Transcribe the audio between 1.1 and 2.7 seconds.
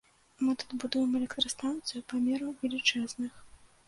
электрастанцыю памераў